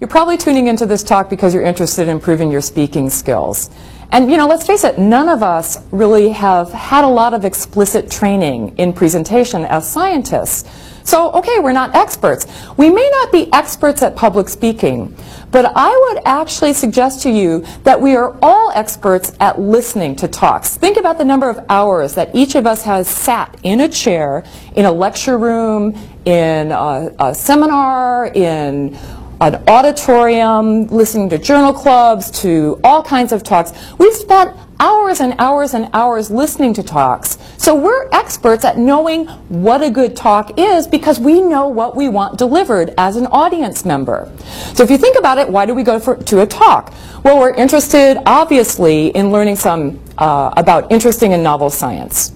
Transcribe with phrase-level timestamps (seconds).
[0.00, 3.68] You're probably tuning into this talk because you're interested in improving your speaking skills.
[4.12, 7.44] And you know, let's face it, none of us really have had a lot of
[7.44, 10.70] explicit training in presentation as scientists.
[11.04, 12.46] So, okay, we're not experts.
[12.78, 15.14] We may not be experts at public speaking,
[15.50, 20.28] but I would actually suggest to you that we are all experts at listening to
[20.28, 20.78] talks.
[20.78, 24.44] Think about the number of hours that each of us has sat in a chair,
[24.76, 25.94] in a lecture room,
[26.24, 28.98] in a, a seminar, in
[29.40, 33.72] an auditorium, listening to journal clubs, to all kinds of talks.
[33.98, 37.38] We've spent hours and hours and hours listening to talks.
[37.56, 42.08] So we're experts at knowing what a good talk is because we know what we
[42.08, 44.30] want delivered as an audience member.
[44.74, 46.92] So if you think about it, why do we go for, to a talk?
[47.24, 52.32] Well, we're interested, obviously, in learning some uh, about interesting and novel science.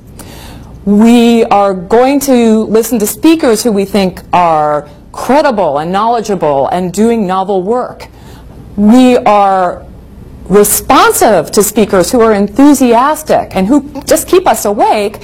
[0.86, 6.92] We are going to listen to speakers who we think are credible and knowledgeable and
[6.92, 8.08] doing novel work.
[8.76, 9.86] We are
[10.48, 15.22] responsive to speakers who are enthusiastic and who just keep us awake.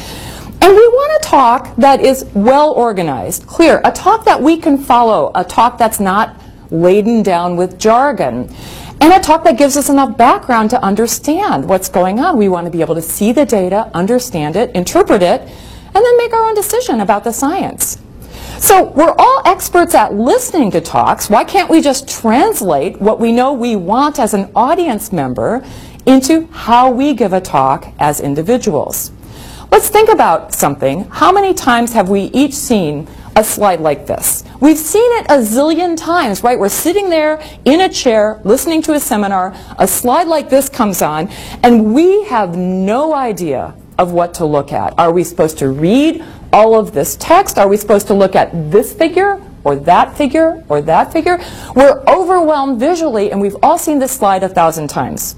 [0.62, 4.78] And we want a talk that is well organized, clear, a talk that we can
[4.78, 8.54] follow, a talk that's not laden down with jargon,
[9.00, 12.36] and a talk that gives us enough background to understand what's going on.
[12.36, 16.16] We want to be able to see the data, understand it, interpret it, and then
[16.18, 17.98] make our own decision about the science.
[18.60, 21.30] So we're all experts at listening to talks.
[21.30, 25.64] Why can't we just translate what we know we want as an audience member
[26.04, 29.12] into how we give a talk as individuals?
[29.70, 31.04] Let's think about something.
[31.04, 34.44] How many times have we each seen a slide like this?
[34.60, 36.58] We've seen it a zillion times, right?
[36.58, 41.00] We're sitting there in a chair listening to a seminar, a slide like this comes
[41.00, 41.30] on,
[41.62, 44.98] and we have no idea of what to look at.
[44.98, 46.22] Are we supposed to read
[46.52, 47.58] all of this text?
[47.58, 51.38] Are we supposed to look at this figure or that figure or that figure?
[51.74, 55.36] We're overwhelmed visually, and we've all seen this slide a thousand times.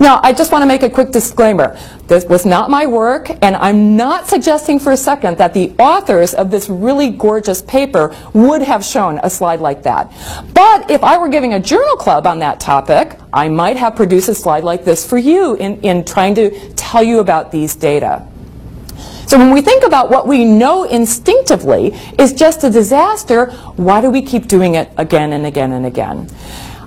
[0.00, 1.78] Now, I just want to make a quick disclaimer.
[2.06, 6.34] This was not my work, and I'm not suggesting for a second that the authors
[6.34, 10.12] of this really gorgeous paper would have shown a slide like that.
[10.54, 14.28] But if I were giving a journal club on that topic, I might have produced
[14.28, 18.26] a slide like this for you in, in trying to tell you about these data.
[19.28, 24.08] So when we think about what we know instinctively is just a disaster, why do
[24.08, 26.30] we keep doing it again and again and again?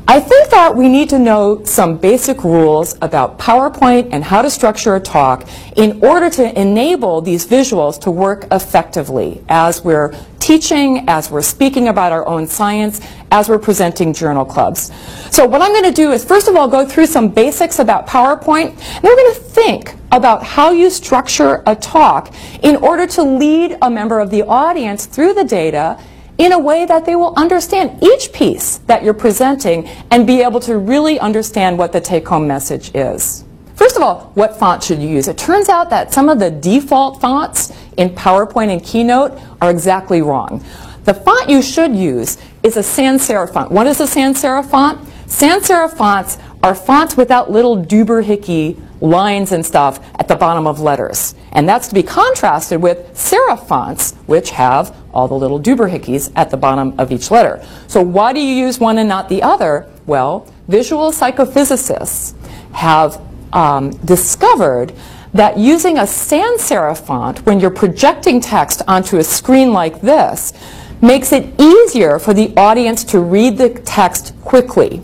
[0.07, 4.49] I think that we need to know some basic rules about PowerPoint and how to
[4.49, 5.47] structure a talk
[5.77, 11.87] in order to enable these visuals to work effectively as we're teaching, as we're speaking
[11.87, 12.99] about our own science,
[13.31, 14.91] as we're presenting journal clubs.
[15.29, 18.07] So what I'm going to do is first of all go through some basics about
[18.07, 22.33] PowerPoint, and we're going to think about how you structure a talk
[22.63, 25.97] in order to lead a member of the audience through the data
[26.41, 30.59] in a way that they will understand each piece that you're presenting and be able
[30.59, 33.45] to really understand what the take-home message is.
[33.75, 35.27] First of all, what font should you use?
[35.27, 40.23] It turns out that some of the default fonts in PowerPoint and Keynote are exactly
[40.23, 40.65] wrong.
[41.03, 43.71] The font you should use is a sans serif font.
[43.71, 45.07] What is a sans serif font?
[45.27, 50.79] Sans serif fonts are fonts without little dooberhickey lines and stuff at the bottom of
[50.79, 51.35] letters.
[51.51, 56.49] And that's to be contrasted with serif fonts, which have all the little dooberhickeys at
[56.49, 57.61] the bottom of each letter.
[57.87, 59.87] So why do you use one and not the other?
[60.05, 62.33] Well, visual psychophysicists
[62.71, 63.21] have
[63.51, 64.93] um, discovered
[65.33, 70.53] that using a sans serif font when you're projecting text onto a screen like this
[71.01, 75.01] makes it easier for the audience to read the text quickly.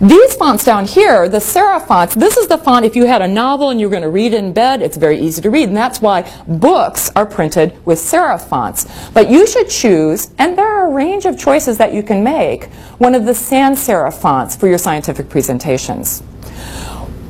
[0.00, 3.28] These fonts down here, the serif fonts, this is the font if you had a
[3.28, 5.68] novel and you were going to read it in bed, it's very easy to read.
[5.68, 8.86] And that's why books are printed with serif fonts.
[9.12, 12.64] But you should choose, and there are a range of choices that you can make,
[12.98, 16.22] one of the sans serif fonts for your scientific presentations.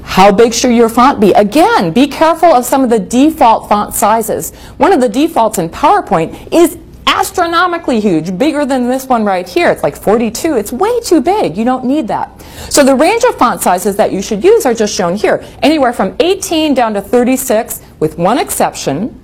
[0.04, 1.32] How big should your font be?
[1.32, 4.54] Again, be careful of some of the default font sizes.
[4.76, 9.70] One of the defaults in PowerPoint is astronomically huge, bigger than this one right here.
[9.70, 10.56] It's like 42.
[10.56, 11.56] It's way too big.
[11.56, 12.40] You don't need that.
[12.70, 15.92] So the range of font sizes that you should use are just shown here, anywhere
[15.92, 19.20] from 18 down to 36, with one exception.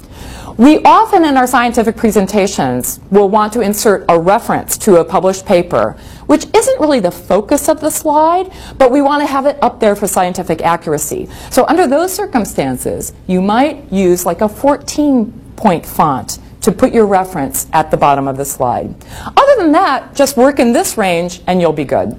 [0.57, 5.47] We often in our scientific presentations will want to insert a reference to a published
[5.47, 9.57] paper, which isn't really the focus of the slide, but we want to have it
[9.63, 11.31] up there for scientific accuracy.
[11.51, 17.07] So under those circumstances, you might use like a 14 point font to put your
[17.07, 18.95] reference at the bottom of the slide.
[19.25, 22.19] Other than that, just work in this range and you'll be good.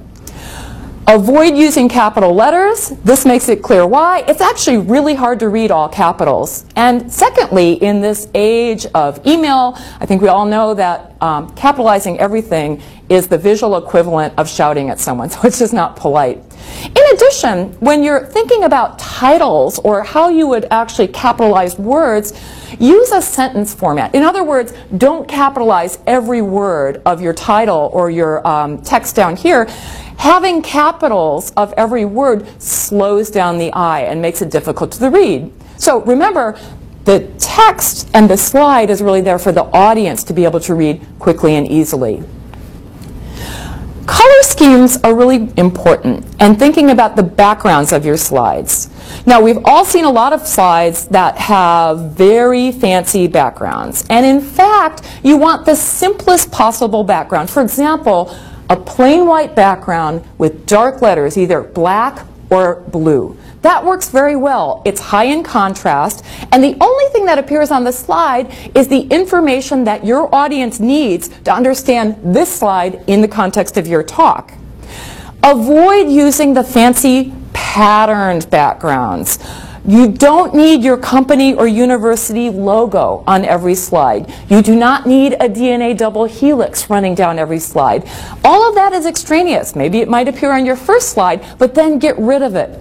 [1.07, 2.89] Avoid using capital letters.
[3.03, 4.23] This makes it clear why.
[4.27, 6.63] It's actually really hard to read all capitals.
[6.75, 12.19] And secondly, in this age of email, I think we all know that um, capitalizing
[12.19, 16.37] everything is the visual equivalent of shouting at someone, so it's just not polite.
[16.85, 22.39] In addition, when you're thinking about titles or how you would actually capitalize words,
[22.79, 24.15] use a sentence format.
[24.15, 29.35] In other words, don't capitalize every word of your title or your um, text down
[29.35, 29.65] here.
[30.17, 35.51] Having capitals of every word slows down the eye and makes it difficult to read.
[35.77, 36.57] So remember,
[37.03, 40.75] the text and the slide is really there for the audience to be able to
[40.75, 42.23] read quickly and easily.
[44.11, 48.89] Color schemes are really important and thinking about the backgrounds of your slides.
[49.25, 54.41] Now we've all seen a lot of slides that have very fancy backgrounds and in
[54.41, 57.49] fact you want the simplest possible background.
[57.49, 58.35] For example,
[58.69, 63.37] a plain white background with dark letters, either black or blue.
[63.61, 64.81] That works very well.
[64.85, 69.01] It's high in contrast, and the only thing that appears on the slide is the
[69.01, 74.53] information that your audience needs to understand this slide in the context of your talk.
[75.43, 79.37] Avoid using the fancy patterned backgrounds.
[79.85, 84.31] You don't need your company or university logo on every slide.
[84.47, 88.07] You do not need a DNA double helix running down every slide.
[88.43, 89.75] All of that is extraneous.
[89.75, 92.79] Maybe it might appear on your first slide, but then get rid of it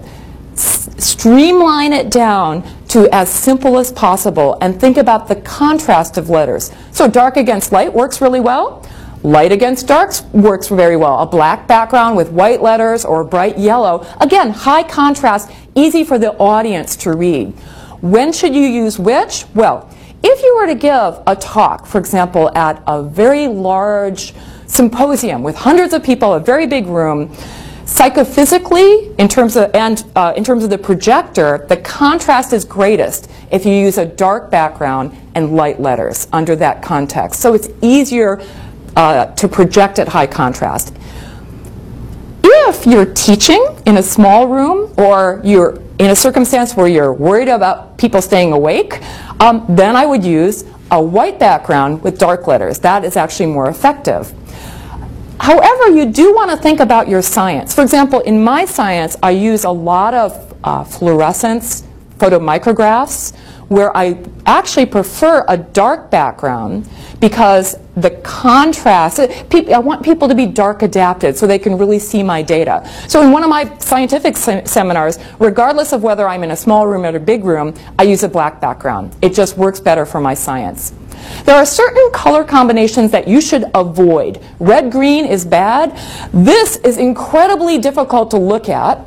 [1.03, 6.73] streamline it down to as simple as possible and think about the contrast of letters.
[6.93, 8.87] So dark against light works really well.
[9.23, 11.21] Light against darks works very well.
[11.21, 14.07] A black background with white letters or bright yellow.
[14.21, 17.49] Again, high contrast, easy for the audience to read.
[18.01, 19.45] When should you use which?
[19.55, 19.91] Well,
[20.23, 24.35] if you were to give a talk, for example, at a very large
[24.67, 27.35] symposium with hundreds of people, a very big room,
[27.91, 33.29] Psychophysically, in terms of, and uh, in terms of the projector, the contrast is greatest
[33.51, 37.41] if you use a dark background and light letters under that context.
[37.41, 38.41] So it's easier
[38.95, 40.95] uh, to project at high contrast.
[42.45, 47.49] If you're teaching in a small room or you're in a circumstance where you're worried
[47.49, 49.03] about people staying awake,
[49.41, 52.79] um, then I would use a white background with dark letters.
[52.79, 54.33] That is actually more effective.
[55.41, 57.75] However, you do want to think about your science.
[57.75, 61.85] For example, in my science, I use a lot of uh, fluorescence
[62.19, 63.35] photomicrographs
[63.69, 66.87] where I actually prefer a dark background
[67.21, 72.23] because the contrast, I want people to be dark adapted so they can really see
[72.23, 72.87] my data.
[73.09, 76.87] So in one of my scientific se seminars, regardless of whether I'm in a small
[76.87, 79.17] room or a big room, I use a black background.
[79.23, 80.93] It just works better for my science.
[81.45, 84.43] There are certain color combinations that you should avoid.
[84.59, 85.97] Red-green is bad.
[86.33, 89.07] This is incredibly difficult to look at.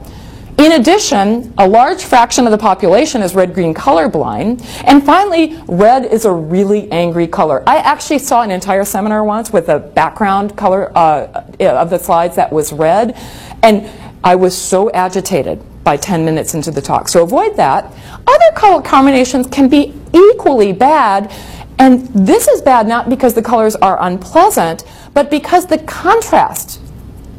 [0.58, 4.64] In addition, a large fraction of the population is red-green colorblind.
[4.86, 7.64] And finally, red is a really angry color.
[7.68, 12.36] I actually saw an entire seminar once with a background color uh, of the slides
[12.36, 13.18] that was red.
[13.64, 13.90] And
[14.24, 17.10] I was so agitated by 10 minutes into the talk.
[17.10, 17.92] So avoid that.
[18.26, 21.34] Other color combinations can be equally bad
[21.80, 24.84] and this is bad not because the colors are unpleasant,
[25.14, 26.80] but because the contrast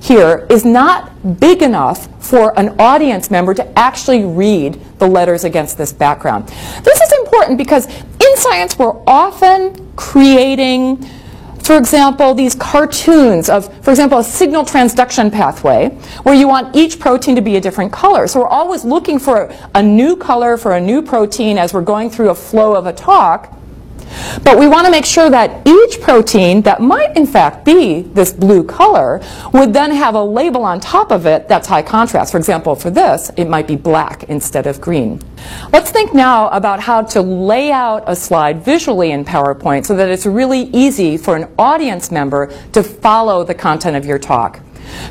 [0.04, 5.78] here is not big enough for an audience member to actually read the letters against
[5.78, 6.46] this background.
[6.82, 11.02] This is important because in science we're often creating,
[11.62, 15.88] for example, these cartoons of, for example, a signal transduction pathway
[16.24, 18.26] where you want each protein to be a different color.
[18.26, 22.10] So we're always looking for a new color for a new protein as we're going
[22.10, 23.56] through a flow of a talk.
[24.42, 28.32] But we want to make sure that each protein that might in fact be this
[28.32, 29.20] blue color
[29.52, 32.32] would then have a label on top of it that's high contrast.
[32.32, 35.20] For example, for this, it might be black instead of green.
[35.72, 40.08] Let's think now about how to lay out a slide visually in PowerPoint so that
[40.08, 44.60] it's really easy for an audience member to follow the content of your talk.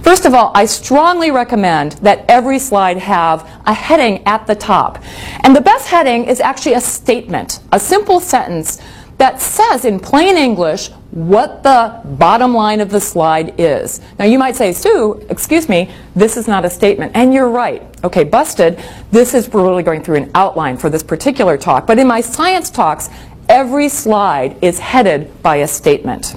[0.01, 4.99] First of all, I strongly recommend that every slide have a heading at the top.
[5.43, 8.79] And the best heading is actually a statement, a simple sentence
[9.17, 14.01] that says in plain English what the bottom line of the slide is.
[14.17, 17.11] Now you might say, Sue, excuse me, this is not a statement.
[17.15, 17.83] And you're right.
[18.03, 18.83] Okay, busted.
[19.11, 21.85] This is really going through an outline for this particular talk.
[21.85, 23.09] But in my science talks,
[23.47, 26.35] every slide is headed by a statement.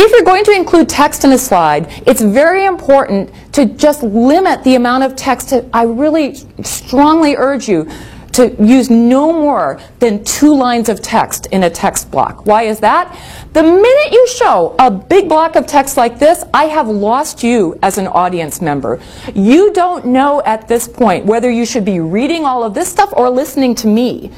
[0.00, 4.62] If you're going to include text in a slide, it's very important to just limit
[4.64, 5.52] the amount of text.
[5.72, 7.88] I really strongly urge you
[8.32, 12.46] to use no more than two lines of text in a text block.
[12.46, 13.16] Why is that?
[13.52, 17.78] The minute you show a big block of text like this, I have lost you
[17.82, 19.00] as an audience member.
[19.34, 23.12] You don't know at this point whether you should be reading all of this stuff
[23.16, 24.30] or listening to me.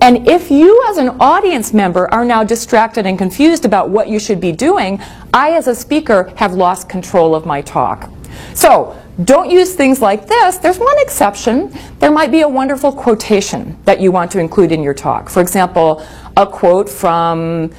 [0.00, 4.18] And if you as an audience member are now distracted and confused about what you
[4.18, 5.00] should be doing,
[5.32, 8.10] I as a speaker have lost control of my talk.
[8.54, 10.58] So don't use things like this.
[10.58, 11.72] There's one exception.
[12.00, 15.30] There might be a wonderful quotation that you want to include in your talk.
[15.30, 16.04] For example,
[16.36, 17.70] a quote from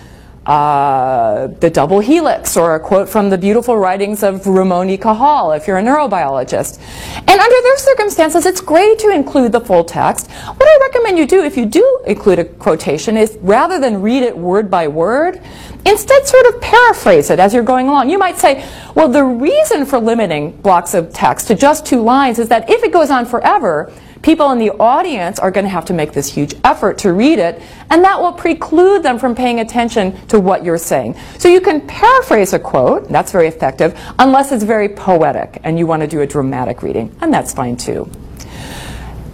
[0.47, 5.55] uh, the double helix or a quote from the beautiful writings of Ramon y Cajal
[5.55, 6.79] if you're a neurobiologist.
[7.17, 10.31] And under those circumstances, it's great to include the full text.
[10.31, 14.23] What I recommend you do if you do include a quotation is rather than read
[14.23, 15.41] it word by word,
[15.85, 18.09] instead sort of paraphrase it as you're going along.
[18.09, 22.39] You might say, well, the reason for limiting blocks of text to just two lines
[22.39, 25.85] is that if it goes on forever, people in the audience are going to have
[25.85, 29.59] to make this huge effort to read it, and that will preclude them from paying
[29.59, 31.15] attention to what you're saying.
[31.37, 35.87] So you can paraphrase a quote, that's very effective, unless it's very poetic and you
[35.87, 38.09] want to do a dramatic reading, and that's fine too.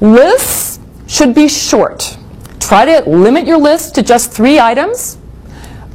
[0.02, 2.18] Lists should be short.
[2.60, 5.18] Try to limit your list to just three items.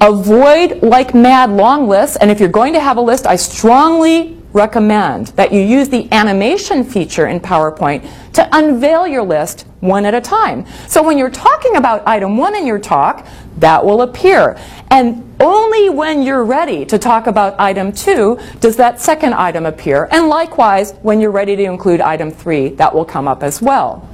[0.01, 4.38] Avoid like mad long lists, and if you're going to have a list, I strongly
[4.53, 10.15] recommend that you use the animation feature in PowerPoint to unveil your list one at
[10.15, 10.65] a time.
[10.87, 13.27] So when you're talking about item one in your talk,
[13.59, 14.59] that will appear.
[14.91, 20.09] And only when you're ready to talk about item two does that second item appear.
[20.11, 24.09] And likewise, when you're ready to include item three, that will come up as well.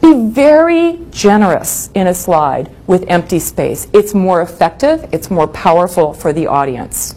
[0.00, 3.88] Be very generous in a slide with empty space.
[3.92, 7.14] It's more effective, it's more powerful for the audience.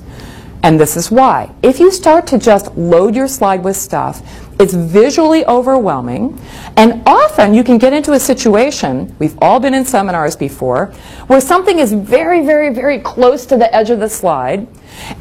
[0.64, 1.52] And this is why.
[1.62, 4.22] If you start to just load your slide with stuff,
[4.60, 6.40] it's visually overwhelming,
[6.78, 10.88] and often you can get into a situation, we've all been in seminars before,
[11.28, 14.68] where something is very, very, very close to the edge of the slide,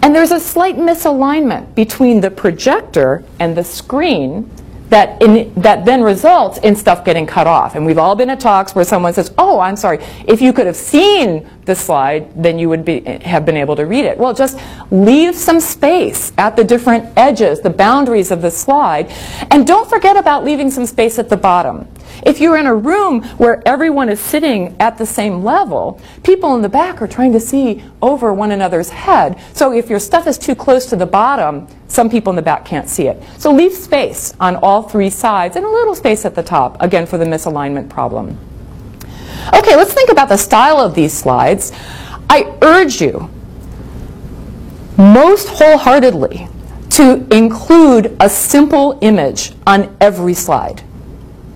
[0.02, 4.50] and there's a slight misalignment between the projector and the screen
[4.90, 7.74] that, in, that then results in stuff getting cut off.
[7.74, 10.66] And we've all been at talks where someone says, oh, I'm sorry, if you could
[10.66, 14.16] have seen the slide, then you would be, have been able to read it.
[14.16, 14.58] Well, just
[14.90, 19.08] leave some space at the different edges, the boundaries of the slide,
[19.50, 21.88] and don't forget about leaving some space at the bottom.
[22.26, 26.60] If you're in a room where everyone is sitting at the same level, people in
[26.60, 29.40] the back are trying to see over one another's head.
[29.52, 32.64] So if your stuff is too close to the bottom, some people in the back
[32.64, 33.22] can't see it.
[33.38, 37.06] So leave space on all three sides and a little space at the top, again
[37.06, 38.36] for the misalignment problem.
[39.54, 41.70] Okay, let's think about the style of these slides.
[42.28, 43.30] I urge you
[44.98, 46.48] most wholeheartedly
[46.90, 50.80] to include a simple image on every slide.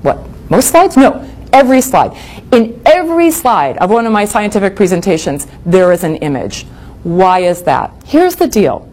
[0.02, 0.96] What, most slides?
[0.96, 2.16] No, every slide.
[2.52, 6.64] In every slide of one of my scientific presentations, there is an image.
[7.04, 7.92] Why is that?
[8.04, 8.88] Here's the deal.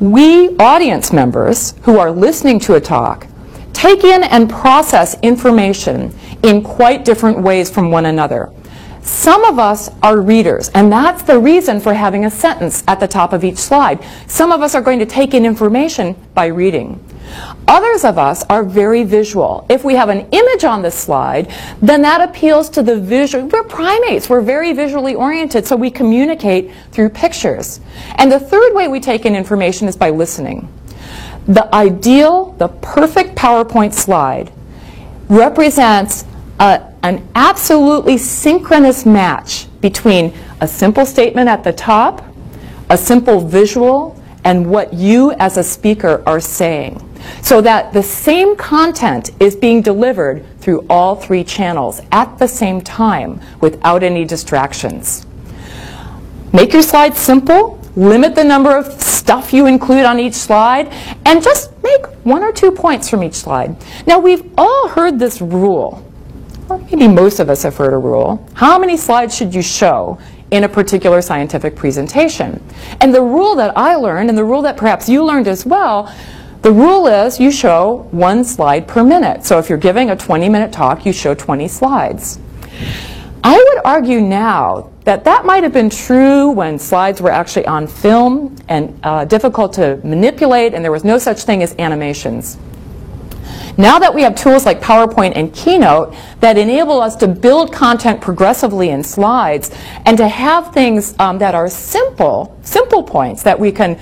[0.00, 3.26] We audience members who are listening to a talk
[3.72, 8.50] take in and process information in quite different ways from one another.
[9.02, 13.06] Some of us are readers, and that's the reason for having a sentence at the
[13.06, 14.02] top of each slide.
[14.26, 17.04] Some of us are going to take in information by reading.
[17.66, 19.64] Others of us are very visual.
[19.70, 23.46] If we have an image on the slide, then that appeals to the visual.
[23.46, 24.28] We're primates.
[24.28, 27.80] We're very visually oriented, so we communicate through pictures.
[28.16, 30.68] And the third way we take in information is by listening.
[31.46, 34.52] The ideal, the perfect PowerPoint slide
[35.28, 36.26] represents
[36.60, 42.24] a, an absolutely synchronous match between a simple statement at the top,
[42.90, 47.00] a simple visual, and what you as a speaker are saying
[47.42, 52.80] so that the same content is being delivered through all three channels at the same
[52.80, 55.26] time without any distractions.
[56.52, 60.92] Make your slides simple, limit the number of stuff you include on each slide,
[61.26, 63.76] and just make one or two points from each slide.
[64.06, 66.04] Now we've all heard this rule,
[66.68, 68.46] or maybe most of us have heard a rule.
[68.54, 70.18] How many slides should you show
[70.50, 72.62] in a particular scientific presentation?
[73.00, 76.14] And the rule that I learned, and the rule that perhaps you learned as well,
[76.64, 79.44] the rule is you show one slide per minute.
[79.44, 82.38] So if you're giving a 20-minute talk, you show 20 slides.
[83.44, 87.86] I would argue now that that might have been true when slides were actually on
[87.86, 92.56] film and uh, difficult to manipulate and there was no such thing as animations.
[93.76, 98.22] Now that we have tools like PowerPoint and Keynote that enable us to build content
[98.22, 99.70] progressively in slides
[100.06, 104.00] and to have things um, that are simple, simple points that we can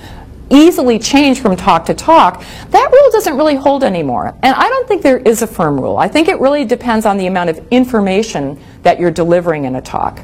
[0.53, 4.27] easily change from talk to talk, that rule doesn't really hold anymore.
[4.43, 5.97] And I don't think there is a firm rule.
[5.97, 9.81] I think it really depends on the amount of information that you're delivering in a
[9.81, 10.21] talk.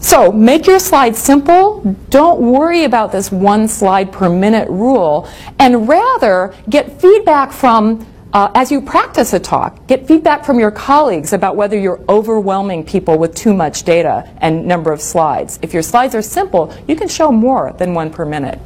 [0.00, 1.96] So make your slides simple.
[2.08, 8.50] Don't worry about this one slide per minute rule, and rather get feedback from uh,
[8.54, 13.18] as you practice a talk, get feedback from your colleagues about whether you're overwhelming people
[13.18, 15.58] with too much data and number of slides.
[15.62, 18.60] If your slides are simple, you can show more than one per minute.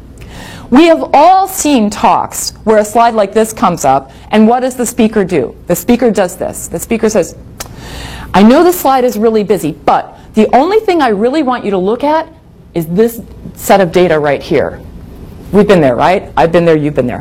[0.73, 4.75] We have all seen talks where a slide like this comes up, and what does
[4.75, 5.55] the speaker do?
[5.67, 6.67] The speaker does this.
[6.67, 7.37] The speaker says,
[8.33, 11.71] I know this slide is really busy, but the only thing I really want you
[11.73, 12.27] to look at
[12.73, 13.21] is this
[13.53, 14.81] set of data right here.
[15.53, 16.33] We've been there, right?
[16.39, 17.21] I've been there, you've been there.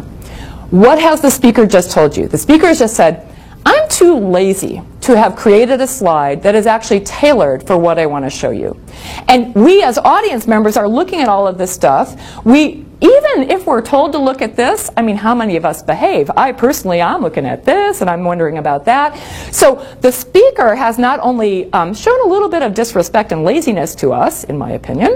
[0.70, 2.29] What has the speaker just told you?
[2.29, 3.27] The speaker has just said,
[3.65, 8.05] I'm too lazy to have created a slide that is actually tailored for what I
[8.05, 8.79] want to show you.
[9.27, 12.46] And we as audience members are looking at all of this stuff.
[12.46, 15.81] We, even if we're told to look at this, I mean, how many of us
[15.81, 16.29] behave?
[16.38, 19.17] I personally, I'm looking at this and I'm wondering about that.
[19.51, 23.96] So the speaker has not only um, shown a little bit of disrespect and laziness
[23.96, 25.15] to us, in my opinion,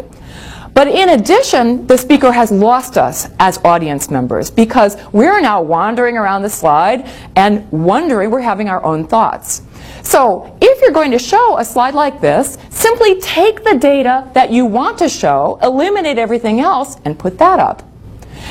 [0.74, 6.18] but in addition, the speaker has lost us as audience members because we're now wandering
[6.18, 9.62] around the slide and wondering, we're having our own thoughts.
[10.01, 14.51] So if you're going to show a slide like this, simply take the data that
[14.51, 17.82] you want to show, eliminate everything else, and put that up.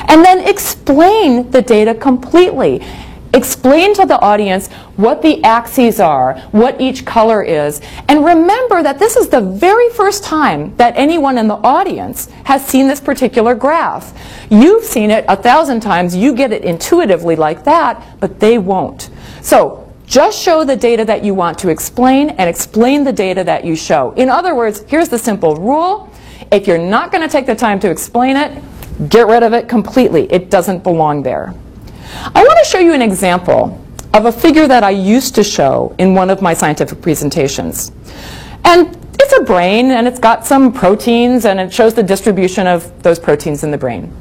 [0.08, 2.84] And then explain the data completely.
[3.32, 8.98] Explain to the audience what the axes are, what each color is, and remember that
[8.98, 13.54] this is the very first time that anyone in the audience has seen this particular
[13.54, 14.12] graph.
[14.50, 19.10] You've seen it a thousand times, you get it intuitively like that, but they won't.
[19.42, 19.83] So
[20.14, 23.74] just show the data that you want to explain and explain the data that you
[23.74, 24.12] show.
[24.12, 26.08] In other words, here's the simple rule.
[26.52, 28.62] If you're not going to take the time to explain it,
[29.08, 30.32] get rid of it completely.
[30.32, 31.52] It doesn't belong there.
[32.32, 35.92] I want to show you an example of a figure that I used to show
[35.98, 37.90] in one of my scientific presentations.
[38.64, 43.02] And it's a brain, and it's got some proteins, and it shows the distribution of
[43.02, 44.14] those proteins in the brain.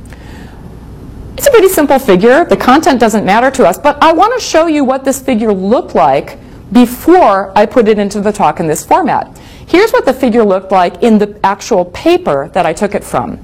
[1.35, 2.45] It's a pretty simple figure.
[2.45, 5.51] The content doesn't matter to us, but I want to show you what this figure
[5.51, 6.37] looked like
[6.71, 9.35] before I put it into the talk in this format.
[9.67, 13.39] Here's what the figure looked like in the actual paper that I took it from.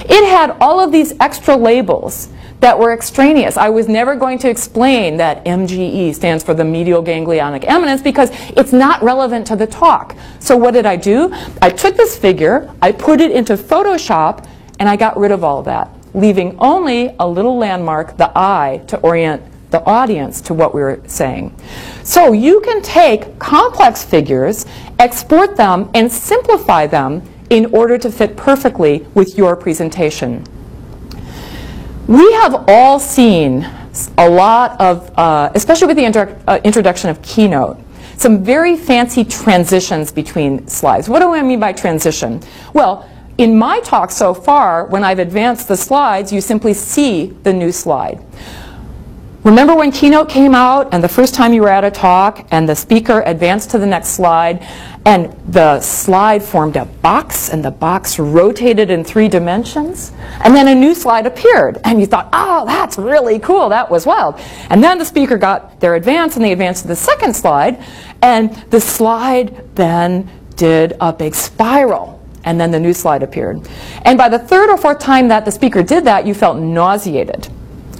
[0.00, 2.28] It had all of these extra labels
[2.60, 3.56] that were extraneous.
[3.56, 8.30] I was never going to explain that MGE stands for the medial ganglionic eminence because
[8.56, 10.16] it's not relevant to the talk.
[10.40, 11.32] So what did I do?
[11.62, 14.48] I took this figure, I put it into Photoshop,
[14.80, 18.98] and I got rid of all that, leaving only a little landmark, the eye, to
[19.00, 21.54] orient the audience to what we were saying.
[22.02, 24.66] So you can take complex figures,
[24.98, 30.44] export them, and simplify them in order to fit perfectly with your presentation.
[32.06, 33.68] We have all seen
[34.16, 37.78] a lot of, uh, especially with the uh, introduction of Keynote,
[38.16, 41.08] some very fancy transitions between slides.
[41.08, 42.40] What do I mean by transition?
[42.72, 47.52] Well, in my talk so far, when I've advanced the slides, you simply see the
[47.52, 48.20] new slide.
[49.44, 52.68] Remember when Keynote came out and the first time you were at a talk and
[52.68, 54.66] the speaker advanced to the next slide
[55.06, 60.66] and the slide formed a box and the box rotated in three dimensions and then
[60.66, 64.38] a new slide appeared and you thought, oh, that's really cool, that was wild.
[64.68, 67.82] And then the speaker got their advance and they advanced to the second slide
[68.20, 72.17] and the slide then did a big spiral
[72.48, 73.68] and then the new slide appeared.
[74.06, 77.48] And by the third or fourth time that the speaker did that, you felt nauseated.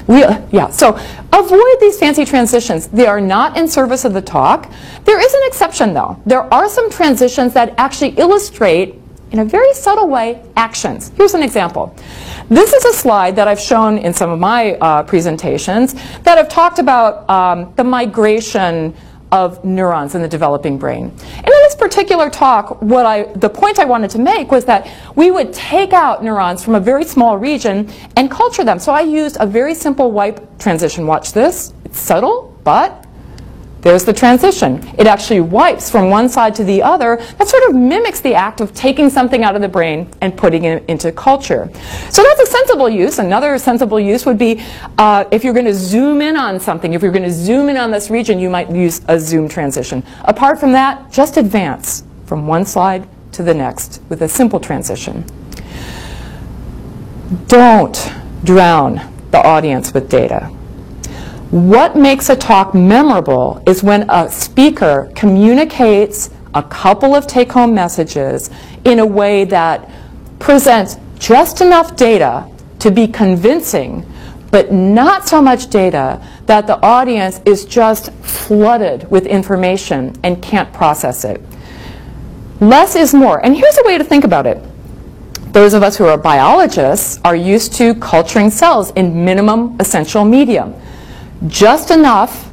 [0.07, 0.99] We, yeah, so
[1.35, 2.87] avoid these fancy transitions.
[2.87, 4.73] They are not in service of the talk.
[5.05, 6.19] There is an exception though.
[6.25, 8.95] There are some transitions that actually illustrate
[9.33, 11.13] in a very subtle way, actions.
[11.15, 11.95] Here's an example.
[12.49, 16.49] This is a slide that I've shown in some of my uh, presentations that have
[16.49, 18.95] talked about um, the migration
[19.31, 21.05] of neurons in the developing brain.
[21.05, 21.47] And
[21.79, 25.93] particular talk, what I, the point I wanted to make was that we would take
[25.93, 28.79] out neurons from a very small region and culture them.
[28.79, 31.07] So I used a very simple wipe transition.
[31.07, 31.73] Watch this.
[31.85, 33.07] It's subtle, but
[33.83, 34.85] there's the transition.
[34.99, 37.17] It actually wipes from one side to the other.
[37.39, 40.65] That sort of mimics the act of taking something out of the brain and putting
[40.65, 41.71] it into culture.
[42.11, 43.19] So that's a sensible use.
[43.19, 44.63] Another sensible use would be
[44.99, 47.77] uh, if you're going to zoom in on something, if you're going to zoom in
[47.77, 50.03] on this region, you might use a zoom transition.
[50.25, 55.25] Apart from that, just advance from one slide to the next with a simple transition.
[57.47, 58.13] Don't
[58.43, 60.53] drown the audience with data.
[61.51, 68.51] What makes a talk memorable is when a speaker communicates a couple of take-home messages
[68.85, 69.89] in a way that
[70.39, 72.47] presents just enough data
[72.81, 74.05] to be convincing,
[74.51, 80.71] but not so much data that the audience is just flooded with information and can't
[80.75, 81.41] process it.
[82.61, 83.43] Less is more.
[83.43, 84.63] And here's a way to think about it.
[85.55, 90.75] Those of us who are biologists are used to culturing cells in minimum essential medium.
[91.47, 92.51] Just enough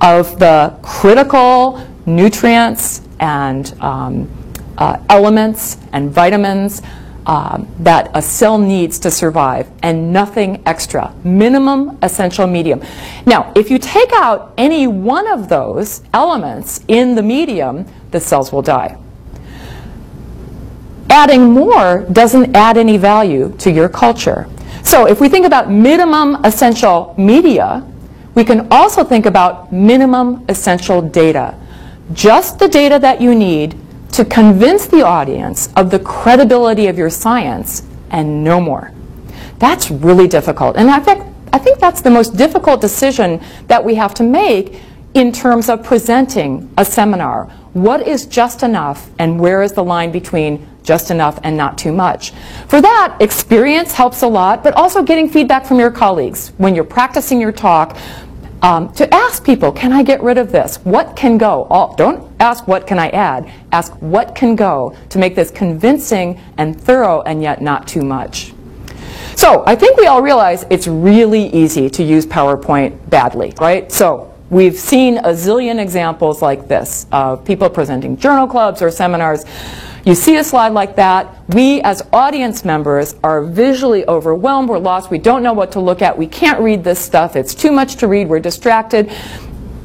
[0.00, 4.28] of the critical nutrients and um,
[4.76, 6.82] uh, elements and vitamins
[7.24, 11.12] um, that a cell needs to survive and nothing extra.
[11.24, 12.82] Minimum essential medium.
[13.24, 18.52] Now, if you take out any one of those elements in the medium, the cells
[18.52, 18.96] will die.
[21.10, 24.46] Adding more doesn't add any value to your culture.
[24.84, 27.84] So if we think about minimum essential media,
[28.36, 31.58] we can also think about minimum essential data.
[32.12, 33.76] Just the data that you need
[34.12, 38.92] to convince the audience of the credibility of your science and no more.
[39.58, 40.76] That's really difficult.
[40.76, 41.22] And in fact,
[41.52, 44.80] I think that's the most difficult decision that we have to make
[45.14, 47.46] in terms of presenting a seminar.
[47.72, 51.92] What is just enough and where is the line between just enough and not too
[51.92, 52.32] much?
[52.68, 56.52] For that, experience helps a lot, but also getting feedback from your colleagues.
[56.58, 57.96] When you're practicing your talk,
[58.62, 60.76] um, to ask people, can I get rid of this?
[60.78, 61.64] What can go?
[61.64, 63.50] All, don't ask what can I add.
[63.72, 68.52] Ask what can go to make this convincing and thorough and yet not too much.
[69.36, 73.90] So I think we all realize it's really easy to use PowerPoint badly, right?
[73.92, 79.44] So we've seen a zillion examples like this of people presenting journal clubs or seminars
[80.06, 85.10] you see a slide like that, we as audience members are visually overwhelmed, we're lost,
[85.10, 87.96] we don't know what to look at, we can't read this stuff, it's too much
[87.96, 89.12] to read, we're distracted.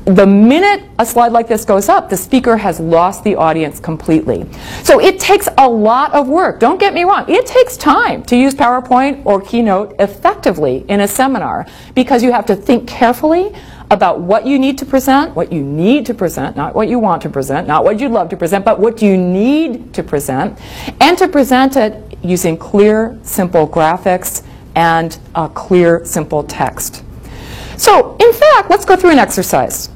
[0.06, 4.46] The minute a slide like this goes up, the speaker has lost the audience completely.
[4.84, 6.60] So it takes a lot of work.
[6.60, 7.26] Don't get me wrong.
[7.28, 12.46] It takes time to use PowerPoint or Keynote effectively in a seminar because you have
[12.46, 13.56] to think carefully
[13.92, 17.22] about what you need to present, what you need to present, not what you want
[17.22, 20.58] to present, not what you'd love to present, but what you need to present,
[21.02, 24.44] and to present it using clear, simple graphics
[24.76, 27.04] and a clear, simple text.
[27.76, 29.90] So, in fact, let's go through an exercise.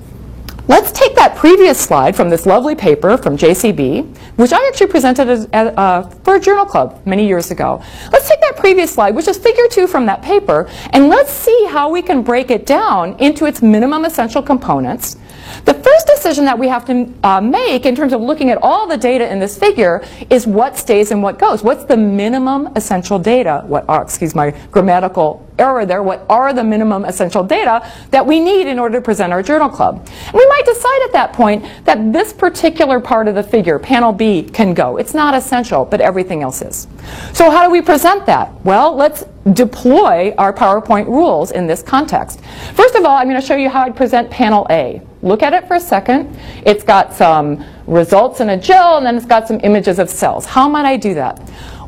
[0.68, 5.30] Let's take that previous slide from this lovely paper from JCB, which I actually presented
[5.30, 7.82] as, uh, for a journal club many years ago.
[8.12, 11.68] Let's take that previous slide, which is figure two from that paper, and let's see
[11.70, 15.18] how we can break it down into its minimum essential components
[15.66, 18.88] the first decision that we have to uh, make in terms of looking at all
[18.88, 21.64] the data in this figure is what stays and what goes.
[21.64, 23.64] What's the minimum essential data?
[23.68, 28.40] What are, excuse my grammatical error there, what are the minimum essential data that we
[28.40, 30.06] need in order to present our journal club?
[30.26, 34.12] And we might decide at that point that this particular part of the figure, panel
[34.12, 34.98] B, can go.
[34.98, 36.88] It's not essential, but everything else is.
[37.34, 38.54] So how do we present that?
[38.66, 42.42] Well, let's deploy our PowerPoint rules in this context.
[42.74, 45.02] First of all, I'm going to show you how I'd present panel A.
[45.26, 46.38] Look at it for a second.
[46.66, 50.46] It's got some results in a gel, and then it's got some images of cells.
[50.46, 51.42] How might I do that?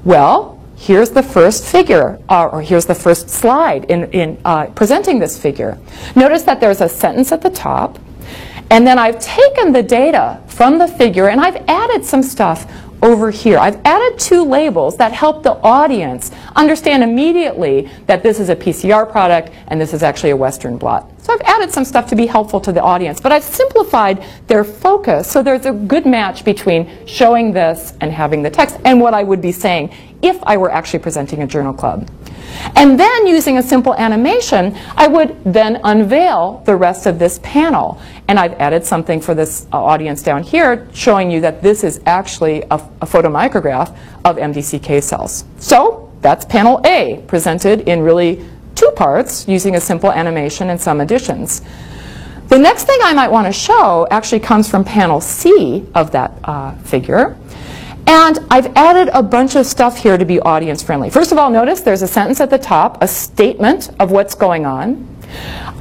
[0.04, 5.20] Well, here's the first figure, uh, or here's the first slide in, in uh, presenting
[5.20, 5.78] this figure.
[6.16, 8.00] Notice that there's a sentence at the top,
[8.70, 12.70] and then I've taken the data from the figure and I've added some stuff
[13.02, 13.58] over here.
[13.58, 19.10] I've added two labels that help the audience understand immediately that this is a PCR
[19.10, 21.10] product and this is actually a Western blot.
[21.22, 24.64] So I've added some stuff to be helpful to the audience, but I've simplified their
[24.64, 29.14] focus so there's a good match between showing this and having the text and what
[29.14, 32.10] I would be saying if I were actually presenting a journal club.
[32.76, 38.00] And then using a simple animation, I would then unveil the rest of this panel.
[38.28, 42.02] And I've added something for this uh, audience down here showing you that this is
[42.06, 43.96] actually a, a photomicrograph
[44.26, 45.46] of MDCK cells.
[45.58, 48.46] So that's panel A, presented in really
[48.76, 51.62] two parts using a simple animation and some additions.
[52.48, 56.32] The next thing I might want to show actually comes from panel C of that
[56.46, 57.38] uh, figure.
[58.08, 61.10] And I've added a bunch of stuff here to be audience friendly.
[61.10, 64.66] First of all, notice there's a sentence at the top, a statement of what's going
[64.66, 65.06] on.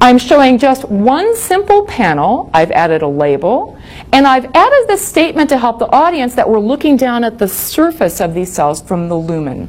[0.01, 2.51] I'm showing just one simple panel.
[2.53, 3.79] I've added a label.
[4.13, 7.47] And I've added this statement to help the audience that we're looking down at the
[7.47, 9.69] surface of these cells from the lumen.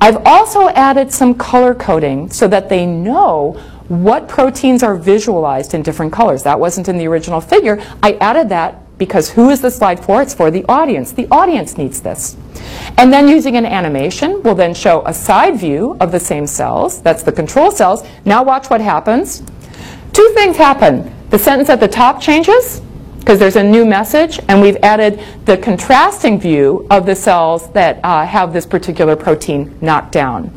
[0.00, 3.52] I've also added some color coding so that they know
[3.88, 6.42] what proteins are visualized in different colors.
[6.42, 7.82] That wasn't in the original figure.
[8.02, 10.22] I added that because who is the slide for?
[10.22, 11.10] It's for the audience.
[11.10, 12.36] The audience needs this.
[12.98, 17.02] And then using an animation, we'll then show a side view of the same cells.
[17.02, 18.04] That's the control cells.
[18.24, 19.42] Now watch what happens.
[20.12, 21.12] Two things happen.
[21.30, 22.80] The sentence at the top changes
[23.18, 27.98] because there's a new message, and we've added the contrasting view of the cells that
[28.04, 30.52] uh, have this particular protein knocked down.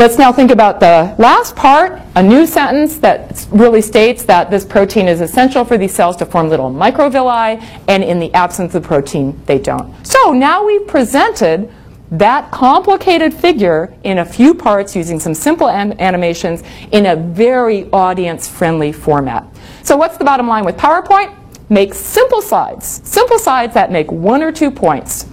[0.00, 4.64] Let's now think about the last part, a new sentence that really states that this
[4.64, 8.82] protein is essential for these cells to form little microvilli, and in the absence of
[8.82, 9.94] protein, they don't.
[10.06, 11.70] So now we've presented
[12.12, 18.92] that complicated figure in a few parts using some simple animations in a very audience-friendly
[18.92, 19.46] format.
[19.82, 21.36] So what's the bottom line with PowerPoint?
[21.68, 25.26] Make simple slides, simple slides that make one or two points.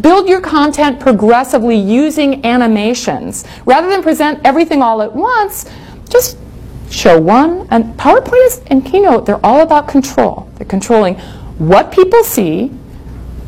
[0.00, 3.44] Build your content progressively using animations.
[3.64, 5.70] Rather than present everything all at once,
[6.08, 6.36] just
[6.90, 7.68] show one.
[7.70, 10.50] And PowerPoint and Keynote, they're all about control.
[10.56, 11.14] They're controlling
[11.58, 12.68] what people see,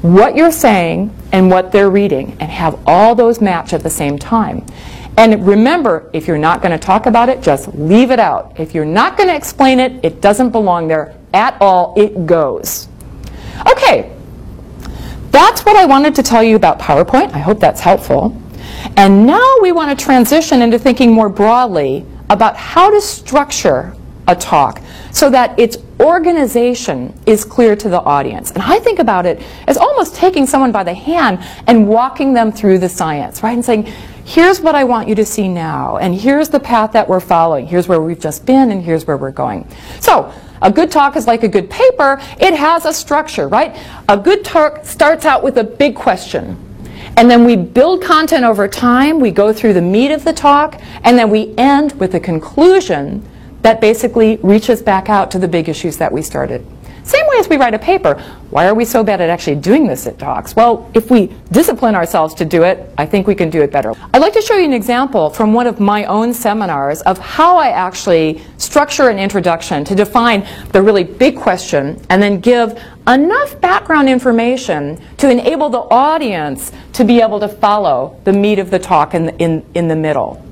[0.03, 4.19] what you're saying, and what they're reading, and have all those match at the same
[4.19, 4.65] time.
[5.19, 8.61] And remember, if you're not going to talk about it, just leave it out.
[8.61, 11.95] If you're not going to explain it, it doesn't belong there at all.
[11.97, 12.89] It goes.
[13.67, 14.16] Okay,
[15.37, 17.35] that's what I wanted to tell you about PowerPoint.
[17.35, 18.41] I hope that's helpful.
[18.97, 23.95] And now we want to transition into thinking more broadly about how to structure
[24.29, 24.81] a talk
[25.13, 28.51] so that its organization is clear to the audience.
[28.53, 32.51] And I think about it as almost taking someone by the hand and walking them
[32.51, 33.53] through the science, right?
[33.53, 33.93] And saying,
[34.25, 37.67] here's what I want you to see now, and here's the path that we're following.
[37.67, 39.69] Here's where we've just been, and here's where we're going.
[40.01, 42.21] So a good talk is like a good paper.
[42.39, 43.77] It has a structure, right?
[44.09, 46.63] A good talk starts out with a big question.
[47.17, 49.21] And then we build content over time.
[49.21, 50.81] We go through the meat of the talk.
[51.03, 53.27] And then we end with a conclusion
[53.63, 56.67] that basically reaches back out to the big issues that we started.
[57.07, 58.21] Same way as we write a paper.
[58.51, 60.57] Why are we so bad at actually doing this at talks?
[60.57, 63.93] Well, if we discipline ourselves to do it, I think we can do it better.
[64.13, 67.59] I'd like to show you an example from one of my own seminars of how
[67.59, 73.61] I actually structure an introduction to define the really big question and then give enough
[73.61, 78.81] background information to enable the audience to be able to follow the meat of the
[78.81, 80.45] talk in the, in, in the middle.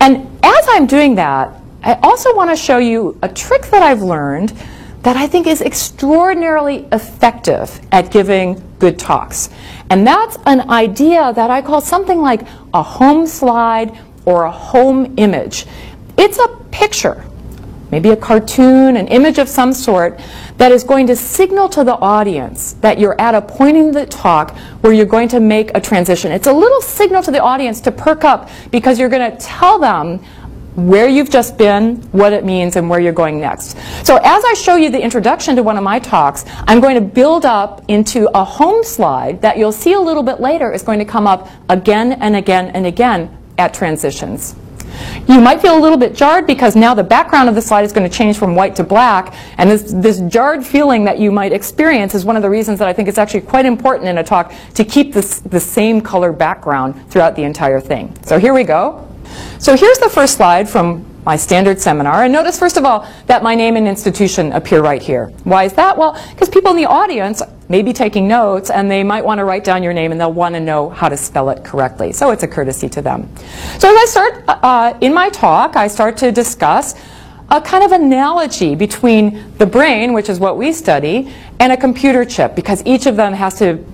[0.00, 4.00] And as I'm doing that, I also want to show you a trick that I've
[4.00, 4.58] learned
[5.02, 9.48] that I think is extraordinarily effective at giving good talks.
[9.88, 12.42] And that's an idea that I call something like
[12.74, 15.66] a home slide or a home image.
[16.18, 17.24] It's a picture,
[17.90, 20.20] maybe a cartoon, an image of some sort,
[20.58, 24.04] that is going to signal to the audience that you're at a point in the
[24.04, 26.30] talk where you're going to make a transition.
[26.30, 29.78] It's a little signal to the audience to perk up because you're going to tell
[29.78, 30.22] them
[30.86, 33.76] where you've just been, what it means, and where you're going next.
[34.06, 37.00] So as I show you the introduction to one of my talks, I'm going to
[37.00, 40.98] build up into a home slide that you'll see a little bit later is going
[40.98, 44.56] to come up again and again and again at transitions.
[45.28, 47.92] You might feel a little bit jarred because now the background of the slide is
[47.92, 51.52] going to change from white to black, and this, this jarred feeling that you might
[51.52, 54.24] experience is one of the reasons that I think it's actually quite important in a
[54.24, 58.16] talk to keep this, the same color background throughout the entire thing.
[58.24, 59.09] So here we go.
[59.58, 62.24] So here's the first slide from my standard seminar.
[62.24, 65.26] And notice, first of all, that my name and institution appear right here.
[65.44, 65.96] Why is that?
[65.96, 69.44] Well, because people in the audience may be taking notes, and they might want to
[69.44, 72.12] write down your name, and they'll want to know how to spell it correctly.
[72.12, 73.28] So it's a courtesy to them.
[73.78, 76.94] So as I start uh, in my talk, I start to discuss
[77.50, 82.24] a kind of analogy between the brain, which is what we study, and a computer
[82.24, 83.84] chip, because each of them has to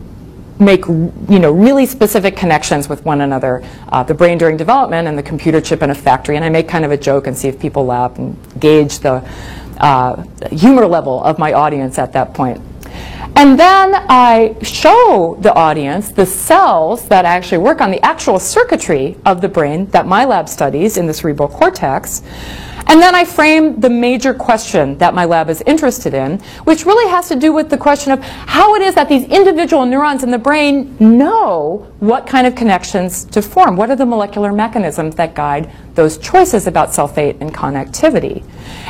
[0.59, 5.19] make you know really specific connections with one another uh, the brain during development and
[5.19, 6.37] the computer chip in a factory.
[6.37, 9.29] And I make kind of a joke and see if people laugh and gauge the
[9.79, 12.61] uh, humor level of my audience at that point.
[13.37, 19.19] And then I show the audience the cells that actually work on the actual circuitry
[19.27, 22.23] of the brain that my lab studies in the cerebral cortex
[22.88, 27.11] and then I frame the major question that my lab is interested in, which really
[27.11, 30.31] has to do with the question of how it is that these individual neurons in
[30.31, 33.77] the brain know what kind of connections to form.
[33.77, 38.44] What are the molecular mechanisms that guide those choices about cell fate and connectivity?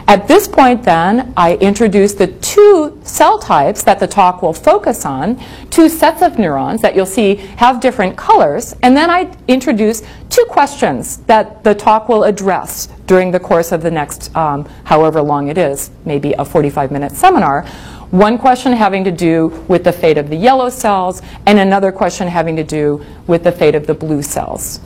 [0.08, 5.06] At this point then, I introduce the two cell types that the talk will focus
[5.06, 10.02] on, two sets of neurons that you'll see have different colors, and then I introduce
[10.28, 15.22] two questions that the talk will address during the course of the next um, however
[15.22, 17.66] long it is, maybe a 45 minute seminar.
[18.10, 22.28] One question having to do with the fate of the yellow cells, and another question
[22.28, 24.80] having to do with the fate of the blue cells.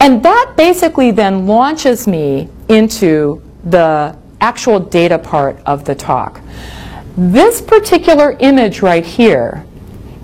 [0.00, 6.40] And that basically then launches me into the actual data part of the talk.
[7.16, 9.66] This particular image right here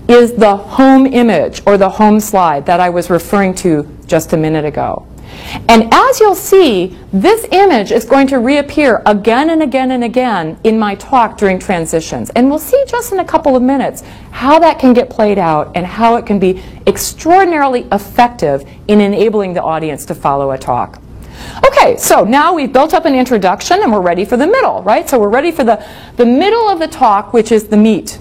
[0.07, 4.37] is the home image or the home slide that I was referring to just a
[4.37, 5.05] minute ago.
[5.67, 10.59] And as you'll see, this image is going to reappear again and again and again
[10.63, 12.29] in my talk during transitions.
[12.31, 15.71] And we'll see just in a couple of minutes how that can get played out
[15.75, 21.01] and how it can be extraordinarily effective in enabling the audience to follow a talk.
[21.65, 25.09] Okay, so now we've built up an introduction and we're ready for the middle, right?
[25.09, 25.85] So we're ready for the,
[26.17, 28.19] the middle of the talk, which is the meat.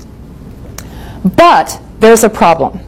[1.37, 2.81] But there's a problem.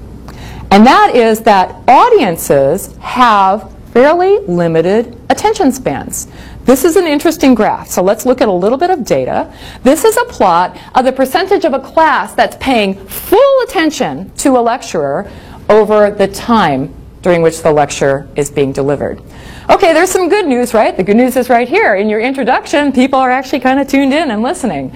[0.71, 6.29] And that is that audiences have fairly limited attention spans.
[6.67, 9.51] This is an interesting graph, so let's look at a little bit of data.
[9.85, 14.59] This is a plot of the percentage of a class that's paying full attention to
[14.59, 15.31] a lecturer
[15.71, 19.23] over the time during which the lecture is being delivered.
[19.71, 20.95] Okay, there's some good news, right?
[20.95, 21.95] The good news is right here.
[21.95, 24.95] In your introduction, people are actually kind of tuned in and listening.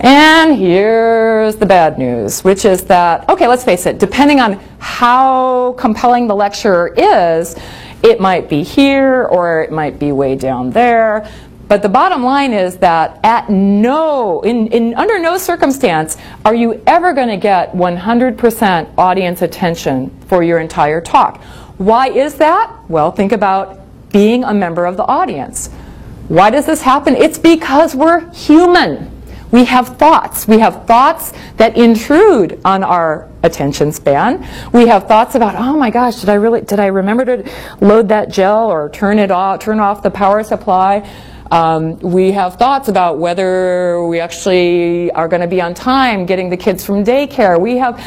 [0.00, 5.74] And here's the bad news, which is that, okay, let's face it, depending on how
[5.74, 7.56] compelling the lecturer is,
[8.02, 11.30] it might be here or it might be way down there.
[11.68, 16.82] But the bottom line is that at no, in, in under no circumstance are you
[16.86, 21.42] ever going to get 100% audience attention for your entire talk.
[21.78, 22.70] Why is that?
[22.88, 25.68] Well, think about being a member of the audience.
[26.28, 27.16] Why does this happen?
[27.16, 29.11] It's because we're human.
[29.52, 30.48] We have thoughts.
[30.48, 34.46] We have thoughts that intrude on our attention span.
[34.72, 38.08] We have thoughts about, oh my gosh, did I really, did I remember to load
[38.08, 41.08] that gel or turn it off, turn off the power supply?
[41.50, 46.48] Um, we have thoughts about whether we actually are going to be on time getting
[46.48, 47.60] the kids from daycare.
[47.60, 48.02] We have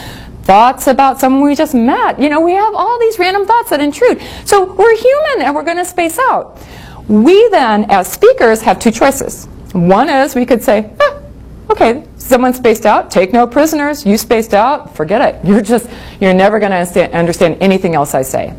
[0.46, 2.20] thoughts about someone we just met.
[2.20, 4.20] You know, we have all these random thoughts that intrude.
[4.46, 6.60] So we're human and we're going to space out.
[7.08, 9.46] We then, as speakers, have two choices.
[9.74, 11.22] One is we could say, ah,
[11.70, 15.46] okay, someone spaced out, take no prisoners, you spaced out, forget it.
[15.46, 18.54] You're just, you're never going to understand anything else I say.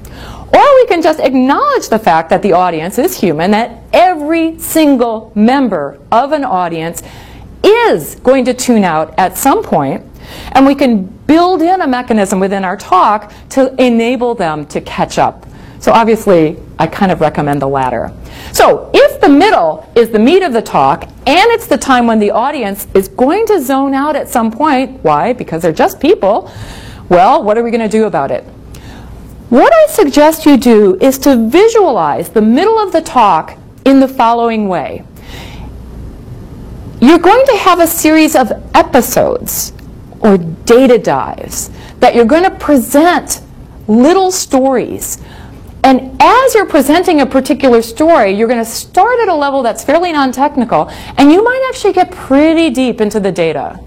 [0.53, 5.33] Or we can just acknowledge the fact that the audience is human, that every single
[5.35, 7.03] member of an audience
[7.63, 10.05] is going to tune out at some point,
[10.53, 15.19] and we can build in a mechanism within our talk to enable them to catch
[15.19, 15.47] up.
[15.87, 18.13] So obviously, I kind of recommend the latter.
[18.51, 21.13] So if the middle is the meat of the talk, and
[21.53, 25.33] it's the time when the audience is going to zone out at some point, why?
[25.33, 26.51] Because they're just people,
[27.09, 28.43] well, what are we going to do about it?
[29.49, 34.09] What I suggest you do is to visualize the middle of the talk in the
[34.09, 35.05] following way.
[37.01, 39.73] You're going to have a series of episodes
[40.19, 41.71] or data dives
[42.01, 43.41] that you're going to present
[43.87, 45.23] little stories
[45.87, 49.85] and as you're presenting a particular story, you're going to start at a level that's
[49.85, 53.79] fairly non-technical, and you might actually get pretty deep into the data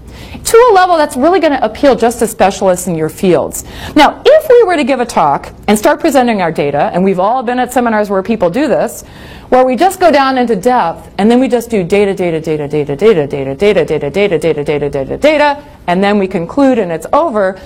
[0.42, 3.64] to a level that's really going to appeal just to specialists in your fields.
[3.94, 7.18] Now, if we were to give a talk and start presenting our data, and we've
[7.18, 9.02] all been at seminars where people do this,
[9.50, 12.66] where we just go down into depth, and then we just do data, data, data,
[12.66, 16.90] data, data, data, data, data, data, data, data, data, data, and then we conclude and
[16.90, 17.60] it's over,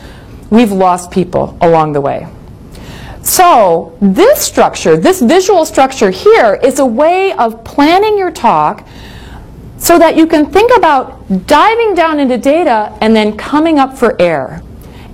[0.50, 2.26] we've lost people along the way.
[3.24, 8.86] So this structure, this visual structure here is a way of planning your talk
[9.78, 14.20] so that you can think about diving down into data and then coming up for
[14.20, 14.62] air.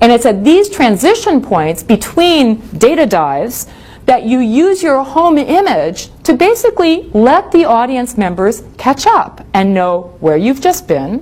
[0.01, 3.69] And it's at these transition points between data dives
[4.07, 9.73] that you use your home image to basically let the audience members catch up and
[9.73, 11.19] know where you've just been,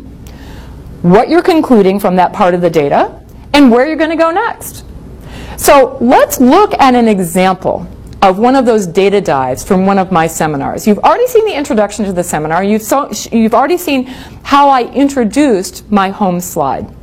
[1.02, 3.22] what you're concluding from that part of the data,
[3.52, 4.84] and where you're going to go next.
[5.58, 7.86] So let's look at an example
[8.22, 10.86] of one of those data dives from one of my seminars.
[10.86, 12.62] You've already seen the introduction to the seminar.
[12.62, 14.06] You've, so, you've already seen
[14.44, 16.94] how I introduced my home slide.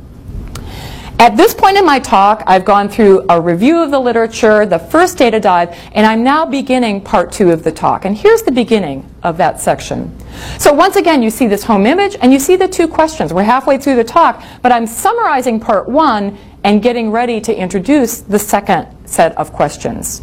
[1.18, 4.78] At this point in my talk, I've gone through a review of the literature, the
[4.78, 8.04] first data dive, and I'm now beginning part two of the talk.
[8.04, 10.14] And here's the beginning of that section.
[10.58, 13.32] So once again, you see this home image, and you see the two questions.
[13.32, 18.22] We're halfway through the talk, but I'm summarizing part one and getting ready to introduce
[18.22, 20.20] the second set of questions.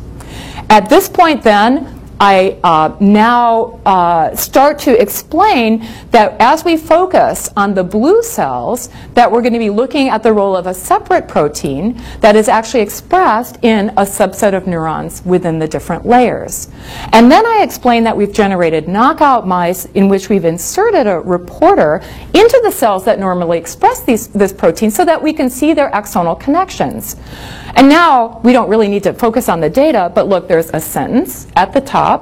[0.69, 7.49] At this point then, I uh, now uh, start to explain that as we focus
[7.57, 10.73] on the blue cells, that we're going to be looking at the role of a
[10.73, 16.69] separate protein that is actually expressed in a subset of neurons within the different layers.
[17.11, 22.01] And then I explain that we've generated knockout mice in which we've inserted a reporter
[22.33, 25.91] into the cells that normally express these, this protein so that we can see their
[25.91, 27.17] axonal connections.
[27.75, 30.79] And now we don't really need to focus on the data, but look, there's a
[30.79, 32.12] sentence at the top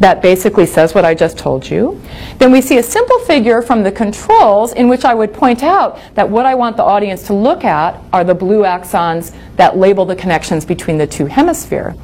[0.00, 2.00] that basically says what I just told you.
[2.38, 6.00] Then we see a simple figure from the controls in which I would point out
[6.14, 10.06] that what I want the audience to look at are the blue axons that label
[10.06, 11.94] the connections between the two hemisphere.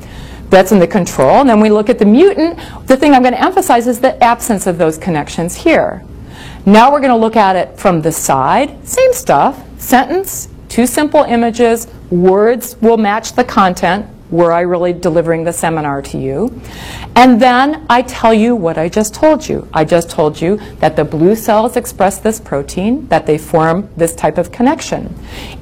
[0.51, 1.40] That's in the control.
[1.40, 2.59] And then we look at the mutant.
[2.86, 6.05] The thing I'm going to emphasize is the absence of those connections here.
[6.66, 8.86] Now we're going to look at it from the side.
[8.86, 9.62] Same stuff.
[9.80, 14.07] Sentence, two simple images, words will match the content.
[14.31, 16.61] Were I really delivering the seminar to you?
[17.14, 19.68] And then I tell you what I just told you.
[19.72, 24.14] I just told you that the blue cells express this protein, that they form this
[24.14, 25.14] type of connection.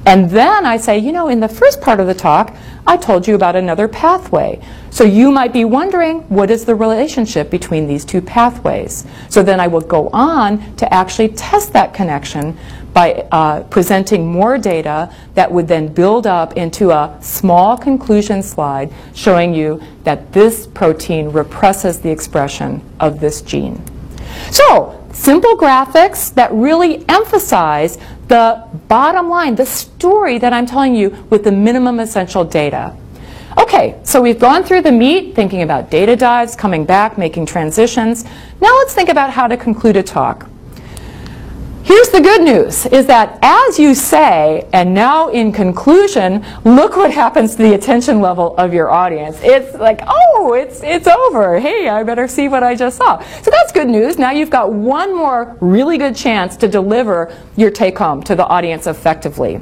[0.05, 2.55] And then I say, you know, in the first part of the talk,
[2.87, 4.61] I told you about another pathway.
[4.89, 9.05] So you might be wondering, what is the relationship between these two pathways?
[9.29, 12.57] So then I will go on to actually test that connection
[12.95, 18.89] by uh, presenting more data that would then build up into a small conclusion slide
[19.13, 23.83] showing you that this protein represses the expression of this gene.
[24.49, 27.97] So, simple graphics that really emphasize
[28.29, 32.95] the bottom line, the story that I'm telling you with the minimum essential data.
[33.57, 38.23] Okay, so we've gone through the meat, thinking about data dives, coming back, making transitions.
[38.61, 40.49] Now let's think about how to conclude a talk.
[41.85, 47.11] Here's the good news, is that as you say, and now in conclusion, look what
[47.11, 49.37] happens to the attention level of your audience.
[49.43, 51.59] It's like, oh, it's, it's over.
[51.59, 53.19] Hey, I better see what I just saw.
[53.43, 54.17] So that's good news.
[54.17, 58.47] Now you've got one more really good chance to deliver your take home to the
[58.47, 59.61] audience effectively.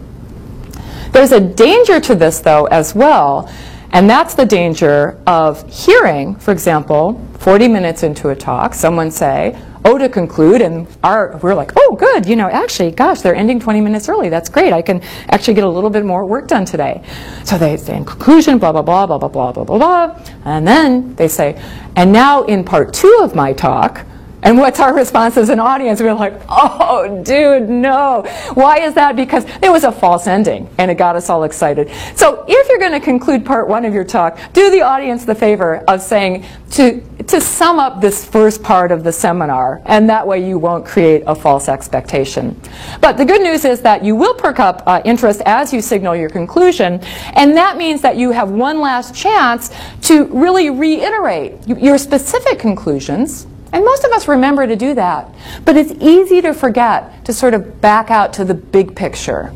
[1.11, 3.51] There's a danger to this, though, as well,
[3.91, 9.61] and that's the danger of hearing, for example, 40 minutes into a talk, someone say,
[9.85, 13.59] oh, to conclude, and our, we're like, oh, good, you know, actually, gosh, they're ending
[13.59, 14.29] 20 minutes early.
[14.29, 14.73] That's great.
[14.73, 17.03] I can actually get a little bit more work done today.
[17.43, 20.25] So they say in conclusion, blah, blah, blah, blah, blah, blah, blah, blah, blah.
[20.45, 21.61] And then they say,
[21.95, 24.05] and now in part two of my talk,
[24.43, 26.01] and what's our response as an audience?
[26.01, 28.23] We're like, oh, dude, no.
[28.53, 29.15] Why is that?
[29.15, 31.89] Because it was a false ending, and it got us all excited.
[32.15, 35.35] So if you're going to conclude part one of your talk, do the audience the
[35.35, 40.27] favor of saying to, to sum up this first part of the seminar, and that
[40.27, 42.59] way you won't create a false expectation.
[42.99, 46.15] But the good news is that you will perk up uh, interest as you signal
[46.15, 46.99] your conclusion,
[47.35, 49.71] and that means that you have one last chance
[50.01, 55.33] to really reiterate your specific conclusions and most of us remember to do that.
[55.65, 59.51] But it's easy to forget to sort of back out to the big picture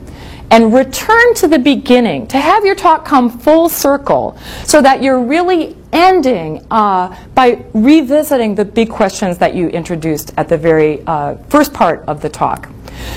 [0.49, 5.21] and return to the beginning, to have your talk come full circle so that you're
[5.21, 11.35] really ending uh, by revisiting the big questions that you introduced at the very uh,
[11.49, 12.69] first part of the talk.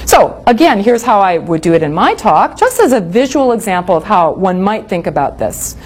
[0.07, 3.53] So again, here's how I would do it in my talk, just as a visual
[3.53, 5.77] example of how one might think about this.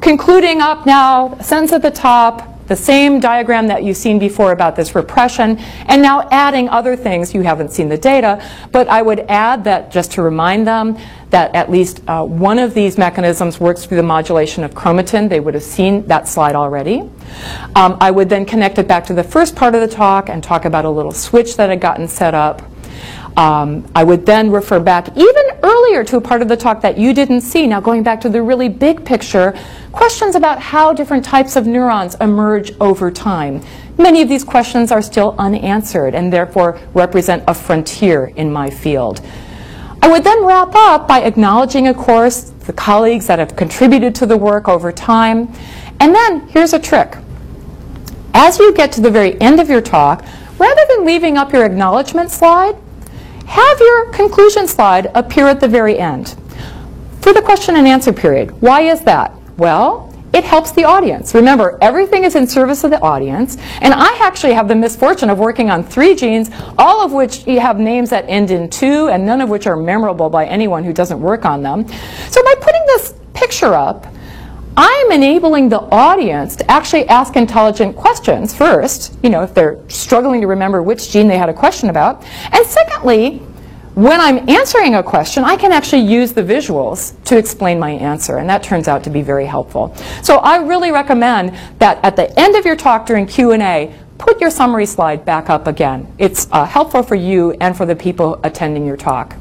[0.00, 4.76] Concluding up now, sentence at the top, the same diagram that you've seen before about
[4.76, 7.34] this repression, and now adding other things.
[7.34, 10.96] You haven't seen the data, but I would add that just to remind them
[11.30, 15.28] that at least uh, one of these mechanisms works through the modulation of chromatin.
[15.28, 17.00] They would have seen that slide already.
[17.74, 20.44] Um, I would then connect it back to the first part of the talk and
[20.44, 22.62] talk about a little switch that had gotten set up.
[23.36, 26.98] Um, I would then refer back even earlier to a part of the talk that
[26.98, 27.66] you didn't see.
[27.66, 29.58] Now going back to the really big picture,
[29.90, 33.62] questions about how different types of neurons emerge over time.
[33.98, 39.20] Many of these questions are still unanswered and therefore represent a frontier in my field.
[40.02, 44.26] I would then wrap up by acknowledging, of course, the colleagues that have contributed to
[44.26, 45.52] the work over time.
[46.00, 47.16] And then here's a trick.
[48.34, 50.24] As you get to the very end of your talk,
[50.58, 52.76] rather than leaving up your acknowledgement slide,
[53.46, 56.36] have your conclusion slide appear at the very end
[57.20, 58.50] for the question and answer period.
[58.60, 59.34] Why is that?
[59.56, 61.34] Well, it helps the audience.
[61.34, 65.38] Remember, everything is in service of the audience, and I actually have the misfortune of
[65.38, 69.42] working on three genes, all of which have names that end in two, and none
[69.42, 71.86] of which are memorable by anyone who doesn't work on them.
[72.30, 74.06] So by putting this picture up,
[74.76, 80.40] I'm enabling the audience to actually ask intelligent questions first, you know, if they're struggling
[80.40, 82.24] to remember which gene they had a question about.
[82.52, 83.42] And secondly,
[83.94, 88.38] when I'm answering a question, I can actually use the visuals to explain my answer,
[88.38, 89.94] and that turns out to be very helpful.
[90.22, 94.50] So I really recommend that at the end of your talk during Q&A, put your
[94.50, 96.10] summary slide back up again.
[96.16, 99.36] It's uh, helpful for you and for the people attending your talk.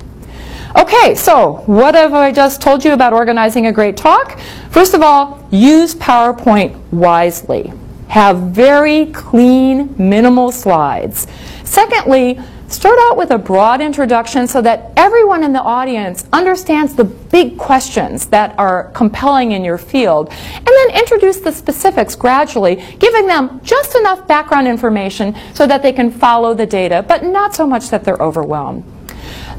[0.78, 4.40] Okay, so what have I just told you about organizing a great talk?
[4.70, 7.74] First of all, use PowerPoint wisely.
[8.08, 11.28] Have very clean, minimal slides.
[11.66, 17.04] Secondly, start out with a broad introduction so that everyone in the audience understands the
[17.04, 23.28] big questions that are compelling in your field, and then introduce the specifics gradually, giving
[23.28, 27.68] them just enough background information so that they can follow the data, but not so
[27.68, 28.86] much that they're overwhelmed.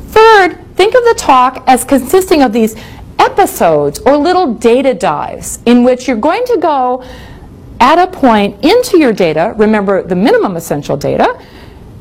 [0.09, 2.75] Third, think of the talk as consisting of these
[3.21, 7.05] episodes or little data dives in which you're going to go
[7.79, 11.41] at a point into your data, remember the minimum essential data,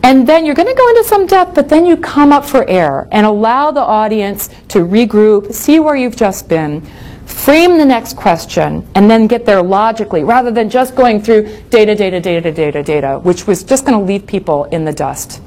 [0.01, 2.67] and then you're going to go into some depth, but then you come up for
[2.67, 6.81] air and allow the audience to regroup, see where you've just been,
[7.27, 11.93] frame the next question, and then get there logically, rather than just going through data,
[11.93, 15.39] data, data, data, data, which was just going to leave people in the dust.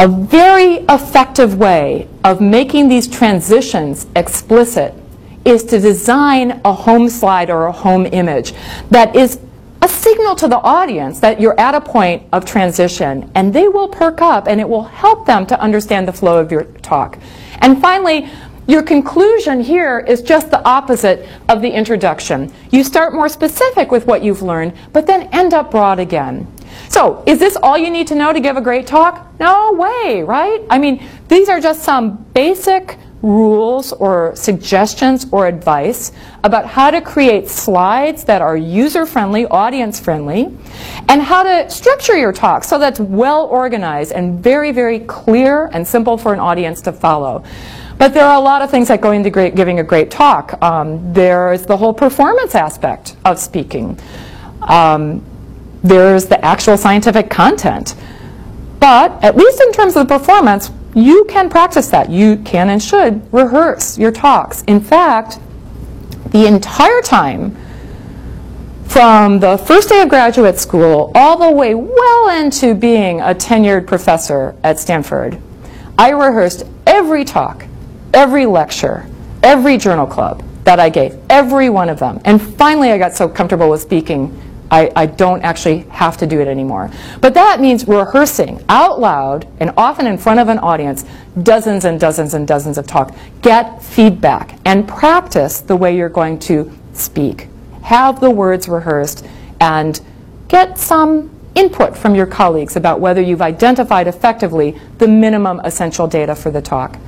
[0.00, 4.94] A very effective way of making these transitions explicit
[5.44, 8.54] is to design a home slide or a home image
[8.90, 9.40] that is
[9.82, 13.88] a signal to the audience that you're at a point of transition and they will
[13.88, 17.18] perk up and it will help them to understand the flow of your talk.
[17.58, 18.28] And finally,
[18.68, 22.52] your conclusion here is just the opposite of the introduction.
[22.70, 26.46] You start more specific with what you've learned, but then end up broad again.
[26.88, 29.38] So, is this all you need to know to give a great talk?
[29.38, 30.64] No way, right?
[30.70, 36.12] I mean, these are just some basic rules or suggestions or advice
[36.44, 40.56] about how to create slides that are user-friendly, audience-friendly,
[41.08, 45.86] and how to structure your talk so that's well organized and very, very clear and
[45.86, 47.42] simple for an audience to follow.
[47.98, 50.60] But there are a lot of things that go into great, giving a great talk.
[50.62, 53.98] Um, there's the whole performance aspect of speaking.
[54.62, 55.24] Um,
[55.82, 57.94] there's the actual scientific content.
[58.80, 62.10] But at least in terms of the performance, you can practice that.
[62.10, 64.62] You can and should rehearse your talks.
[64.62, 65.38] In fact,
[66.30, 67.56] the entire time
[68.84, 73.86] from the first day of graduate school all the way well into being a tenured
[73.86, 75.38] professor at Stanford,
[75.98, 77.66] I rehearsed every talk,
[78.14, 79.06] every lecture,
[79.42, 82.20] every journal club that I gave, every one of them.
[82.24, 84.38] And finally I got so comfortable with speaking
[84.70, 86.90] I, I, don't actually have to do it anymore.
[87.20, 91.04] But that means rehearsing out loud and often in front of an audience
[91.42, 93.14] dozens and dozens and dozens of talk.
[93.42, 97.48] Get feedback and practice the way you're going to speak.
[97.82, 99.26] Have the words rehearsed
[99.60, 100.00] and
[100.48, 106.34] get some input from your colleagues about whether you've identified effectively the minimum essential data
[106.34, 106.98] for the talk.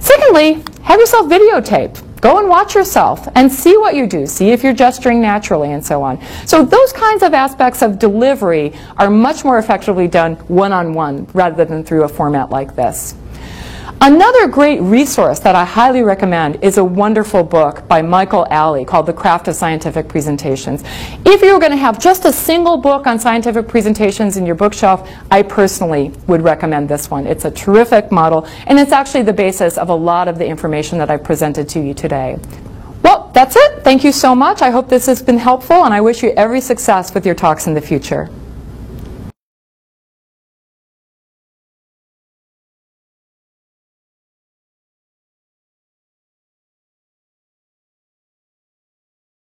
[0.00, 2.02] Secondly, have yourself videotape.
[2.20, 4.26] Go and watch yourself and see what you do.
[4.26, 6.20] See if you're gesturing naturally and so on.
[6.46, 11.34] So those kinds of aspects of delivery are much more effectively done one-on-one -on -one
[11.34, 13.14] rather than through a format like this.
[14.00, 19.06] Another great resource that I highly recommend is a wonderful book by Michael Alley called
[19.06, 20.84] The Craft of Scientific Presentations.
[21.26, 24.54] If you were going to have just a single book on scientific presentations in your
[24.54, 27.26] bookshelf, I personally would recommend this one.
[27.26, 30.96] It's a terrific model, and it's actually the basis of a lot of the information
[30.98, 32.38] that I've presented to you today.
[33.02, 33.82] Well, that's it.
[33.82, 34.62] Thank you so much.
[34.62, 37.66] I hope this has been helpful, and I wish you every success with your talks
[37.66, 38.30] in the future.